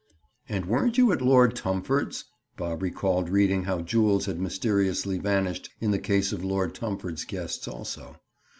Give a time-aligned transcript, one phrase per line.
[0.49, 2.25] "And weren't you at Lord Tumford's?"
[2.57, 7.67] Bob recalled reading how jewels had mysteriously vanished in the case of Lord Tumford's guests,
[7.67, 8.19] also.